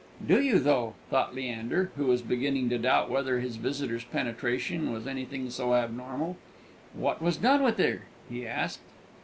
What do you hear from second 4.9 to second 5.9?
was anything so